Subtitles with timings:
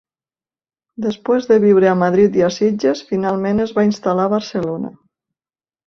[1.05, 4.97] Després de viure a Madrid i a Sitges, finalment es va instal·lar a Barcelona.